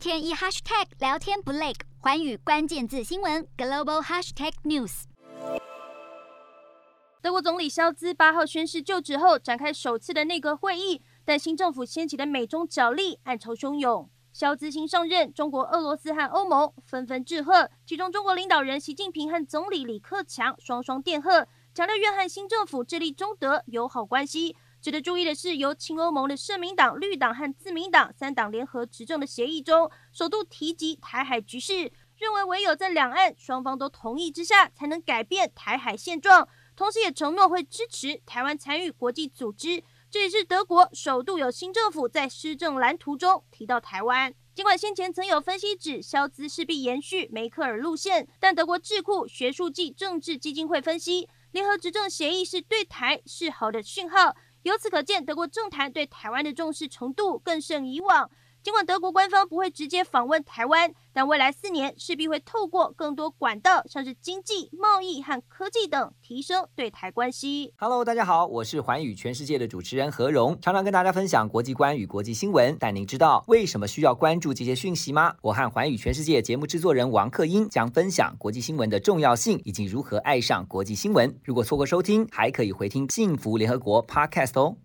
[0.00, 5.02] 天一 hashtag 聊天不累，环宇关键字新闻 global hashtag news。
[7.20, 14.08] 德国总理肖兹八号宣誓就职后，展开首次的内阁会议，但新政府掀起的美中角力暗潮汹涌。
[14.32, 24.56] 肖兹新上任，中国、俄罗斯和欧盟纷纷致贺，其中中国领导人习近平和总理李克强双双电贺，强调愿和新政府致力中德友好关系。
[24.80, 36.48] 值得注意的是，由亲欧盟的社民党、绿党和自民党三党联合执政的协议中，首度提及台海局势，认为唯有在两岸双方都同意之下，才能改变台海现状。
[36.74, 39.84] 同时，也承诺会支持台湾参与国际组织。
[40.10, 44.34] 这也是德国首度有新政府在施政蓝图中提到台湾。
[44.54, 54.34] 尽管先前曾有分析指萧兹势必延续梅克尔路线，但德国智库学术暨政治基金会分析，联合执政协议是对台示好的讯号。
[54.62, 58.30] 由此可见，德国政坛对台湾的重视程度更胜以往。
[58.62, 67.72] 尽管德国官方不会直接访问台湾，但未来四年势必会透过更多管道，像是经济、贸易和科技等，提升对台关系。
[67.78, 72.76] Hello，大家好，我是寰宇全世界的主持人何荣，常常跟大家分享国际观与国际新闻。
[72.78, 75.34] 但您知道为什么需要关注这些讯息吗？
[75.40, 81.34] 我和寰宇全世界节目制作人王克英将分享国际新闻的重要性以及如何爱上国际新闻。
[81.42, 84.76] 如果错过收听，还可以回听《幸福联合国》Podcast 哦。